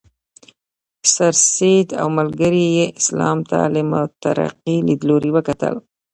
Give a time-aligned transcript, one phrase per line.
[1.13, 5.75] سرسید او ملګرو یې اسلام ته له مترقي لیدلوري وکتل.